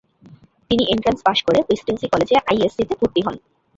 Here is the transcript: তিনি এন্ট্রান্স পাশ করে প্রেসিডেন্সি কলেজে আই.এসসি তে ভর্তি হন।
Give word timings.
তিনি 0.71 0.83
এন্ট্রান্স 0.93 1.19
পাশ 1.27 1.37
করে 1.47 1.59
প্রেসিডেন্সি 1.67 2.07
কলেজে 2.13 2.35
আই.এসসি 2.49 2.83
তে 2.89 2.93
ভর্তি 2.99 3.19
হন। 3.25 3.35